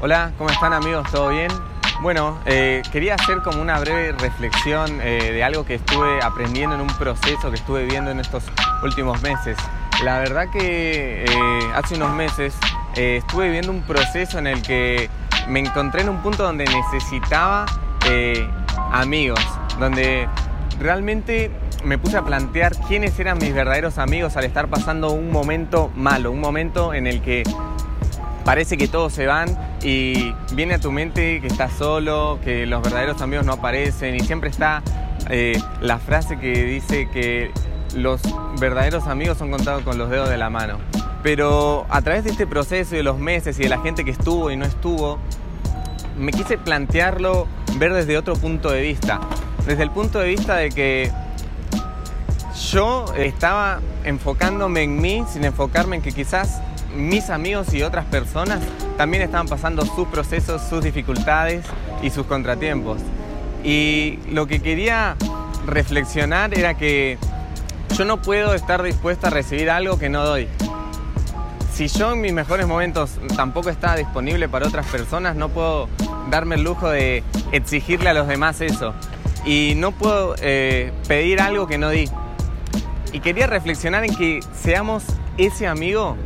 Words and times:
Hola, 0.00 0.30
¿cómo 0.38 0.48
están 0.48 0.72
amigos? 0.72 1.10
¿Todo 1.10 1.30
bien? 1.30 1.50
Bueno, 2.02 2.38
eh, 2.46 2.82
quería 2.92 3.16
hacer 3.16 3.42
como 3.42 3.60
una 3.60 3.80
breve 3.80 4.12
reflexión 4.12 5.00
eh, 5.02 5.32
de 5.32 5.42
algo 5.42 5.64
que 5.64 5.74
estuve 5.74 6.22
aprendiendo 6.22 6.76
en 6.76 6.82
un 6.82 6.86
proceso 6.86 7.50
que 7.50 7.56
estuve 7.56 7.84
viendo 7.84 8.12
en 8.12 8.20
estos 8.20 8.44
últimos 8.84 9.20
meses. 9.22 9.58
La 10.04 10.20
verdad 10.20 10.50
que 10.52 11.24
eh, 11.24 11.28
hace 11.74 11.96
unos 11.96 12.12
meses 12.14 12.54
estuve 12.94 13.50
viendo 13.50 13.72
un 13.72 13.82
proceso 13.82 14.38
en 14.38 14.46
el 14.46 14.62
que 14.62 15.10
me 15.48 15.58
encontré 15.58 16.02
en 16.02 16.10
un 16.10 16.22
punto 16.22 16.44
donde 16.44 16.64
necesitaba 16.64 17.66
amigos, 18.92 19.40
donde 19.80 20.28
realmente 20.78 21.50
me 21.82 21.98
puse 21.98 22.16
a 22.16 22.22
plantear 22.22 22.72
quiénes 22.86 23.18
eran 23.18 23.38
mis 23.38 23.52
verdaderos 23.52 23.98
amigos 23.98 24.36
al 24.36 24.44
estar 24.44 24.68
pasando 24.68 25.10
un 25.10 25.32
momento 25.32 25.90
malo, 25.96 26.30
un 26.30 26.40
momento 26.40 26.94
en 26.94 27.08
el 27.08 27.20
que 27.20 27.42
parece 28.48 28.78
que 28.78 28.88
todos 28.88 29.12
se 29.12 29.26
van 29.26 29.58
y 29.82 30.32
viene 30.54 30.72
a 30.72 30.78
tu 30.78 30.90
mente 30.90 31.38
que 31.42 31.48
estás 31.48 31.70
solo, 31.74 32.38
que 32.42 32.64
los 32.64 32.80
verdaderos 32.80 33.20
amigos 33.20 33.44
no 33.44 33.52
aparecen 33.52 34.14
y 34.14 34.20
siempre 34.20 34.48
está 34.48 34.82
eh, 35.28 35.60
la 35.82 35.98
frase 35.98 36.38
que 36.38 36.64
dice 36.64 37.10
que 37.10 37.50
los 37.94 38.22
verdaderos 38.58 39.06
amigos 39.06 39.36
son 39.36 39.50
contados 39.50 39.82
con 39.82 39.98
los 39.98 40.08
dedos 40.08 40.30
de 40.30 40.38
la 40.38 40.48
mano. 40.48 40.78
Pero 41.22 41.84
a 41.90 42.00
través 42.00 42.24
de 42.24 42.30
este 42.30 42.46
proceso 42.46 42.94
y 42.94 42.96
de 42.96 43.02
los 43.02 43.18
meses 43.18 43.60
y 43.60 43.64
de 43.64 43.68
la 43.68 43.82
gente 43.82 44.02
que 44.02 44.12
estuvo 44.12 44.50
y 44.50 44.56
no 44.56 44.64
estuvo, 44.64 45.18
me 46.16 46.32
quise 46.32 46.56
plantearlo, 46.56 47.46
ver 47.76 47.92
desde 47.92 48.16
otro 48.16 48.32
punto 48.32 48.70
de 48.70 48.80
vista. 48.80 49.20
Desde 49.66 49.82
el 49.82 49.90
punto 49.90 50.20
de 50.20 50.26
vista 50.26 50.56
de 50.56 50.70
que 50.70 51.12
yo 52.70 53.12
estaba 53.14 53.80
enfocándome 54.04 54.84
en 54.84 54.98
mí 55.02 55.22
sin 55.30 55.44
enfocarme 55.44 55.96
en 55.96 56.02
que 56.02 56.12
quizás 56.12 56.62
mis 56.94 57.30
amigos 57.30 57.72
y 57.74 57.82
otras 57.82 58.04
personas 58.06 58.60
también 58.96 59.22
estaban 59.22 59.48
pasando 59.48 59.84
sus 59.84 60.08
procesos, 60.08 60.62
sus 60.62 60.82
dificultades 60.82 61.64
y 62.02 62.10
sus 62.10 62.26
contratiempos. 62.26 63.00
Y 63.64 64.18
lo 64.30 64.46
que 64.46 64.60
quería 64.60 65.16
reflexionar 65.66 66.56
era 66.56 66.74
que 66.74 67.18
yo 67.96 68.04
no 68.04 68.22
puedo 68.22 68.54
estar 68.54 68.82
dispuesto 68.82 69.26
a 69.26 69.30
recibir 69.30 69.70
algo 69.70 69.98
que 69.98 70.08
no 70.08 70.24
doy. 70.24 70.48
Si 71.72 71.88
yo 71.88 72.12
en 72.12 72.20
mis 72.20 72.32
mejores 72.32 72.66
momentos 72.66 73.18
tampoco 73.36 73.70
estaba 73.70 73.96
disponible 73.96 74.48
para 74.48 74.66
otras 74.66 74.86
personas, 74.86 75.36
no 75.36 75.48
puedo 75.48 75.88
darme 76.30 76.56
el 76.56 76.64
lujo 76.64 76.90
de 76.90 77.22
exigirle 77.52 78.10
a 78.10 78.14
los 78.14 78.26
demás 78.26 78.60
eso. 78.60 78.94
Y 79.44 79.74
no 79.76 79.92
puedo 79.92 80.34
eh, 80.40 80.92
pedir 81.06 81.40
algo 81.40 81.66
que 81.66 81.78
no 81.78 81.90
di. 81.90 82.08
Y 83.12 83.20
quería 83.20 83.46
reflexionar 83.46 84.04
en 84.04 84.14
que 84.14 84.40
seamos 84.60 85.04
ese 85.38 85.66
amigo 85.66 86.16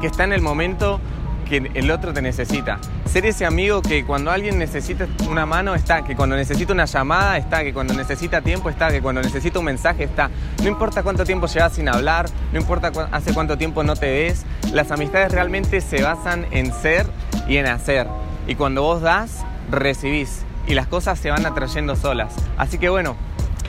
que 0.00 0.06
está 0.06 0.24
en 0.24 0.32
el 0.32 0.40
momento 0.40 1.00
que 1.48 1.70
el 1.74 1.90
otro 1.90 2.12
te 2.12 2.22
necesita. 2.22 2.78
Ser 3.06 3.26
ese 3.26 3.44
amigo 3.44 3.82
que 3.82 4.04
cuando 4.04 4.30
alguien 4.30 4.56
necesita 4.56 5.08
una 5.28 5.46
mano 5.46 5.74
está, 5.74 6.02
que 6.02 6.14
cuando 6.14 6.36
necesita 6.36 6.72
una 6.72 6.84
llamada 6.84 7.36
está, 7.38 7.64
que 7.64 7.74
cuando 7.74 7.92
necesita 7.92 8.40
tiempo 8.40 8.70
está, 8.70 8.90
que 8.90 9.02
cuando 9.02 9.20
necesita 9.20 9.58
un 9.58 9.64
mensaje 9.64 10.04
está. 10.04 10.30
No 10.62 10.68
importa 10.68 11.02
cuánto 11.02 11.24
tiempo 11.24 11.48
llevas 11.48 11.72
sin 11.72 11.88
hablar, 11.88 12.26
no 12.52 12.60
importa 12.60 12.92
hace 13.10 13.34
cuánto 13.34 13.58
tiempo 13.58 13.82
no 13.82 13.96
te 13.96 14.10
ves, 14.10 14.46
las 14.72 14.92
amistades 14.92 15.32
realmente 15.32 15.80
se 15.80 16.02
basan 16.02 16.46
en 16.52 16.72
ser 16.72 17.06
y 17.48 17.56
en 17.56 17.66
hacer. 17.66 18.06
Y 18.46 18.54
cuando 18.54 18.82
vos 18.82 19.02
das, 19.02 19.44
recibís 19.70 20.44
y 20.68 20.74
las 20.74 20.86
cosas 20.86 21.18
se 21.18 21.30
van 21.30 21.46
atrayendo 21.46 21.96
solas. 21.96 22.32
Así 22.56 22.78
que 22.78 22.88
bueno, 22.88 23.16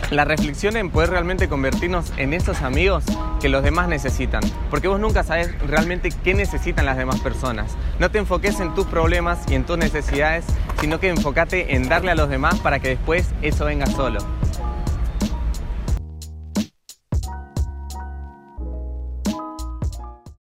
la 0.09 0.25
reflexión 0.25 0.75
en 0.77 0.89
poder 0.89 1.09
realmente 1.11 1.47
convertirnos 1.47 2.11
en 2.17 2.33
esos 2.33 2.61
amigos 2.61 3.03
que 3.39 3.49
los 3.49 3.63
demás 3.63 3.87
necesitan. 3.87 4.41
Porque 4.69 4.87
vos 4.87 4.99
nunca 4.99 5.23
sabes 5.23 5.49
realmente 5.67 6.09
qué 6.23 6.33
necesitan 6.33 6.85
las 6.85 6.97
demás 6.97 7.19
personas. 7.21 7.75
No 7.99 8.11
te 8.11 8.19
enfoques 8.19 8.59
en 8.59 8.73
tus 8.73 8.85
problemas 8.87 9.39
y 9.49 9.55
en 9.55 9.65
tus 9.65 9.77
necesidades, 9.77 10.45
sino 10.79 10.99
que 10.99 11.09
enfócate 11.09 11.75
en 11.75 11.87
darle 11.87 12.11
a 12.11 12.15
los 12.15 12.29
demás 12.29 12.59
para 12.59 12.79
que 12.79 12.89
después 12.89 13.29
eso 13.41 13.65
venga 13.65 13.85
solo. 13.85 14.19